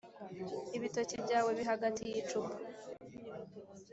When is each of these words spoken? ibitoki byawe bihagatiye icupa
ibitoki 0.77 1.15
byawe 1.23 1.49
bihagatiye 1.59 2.15
icupa 2.21 2.53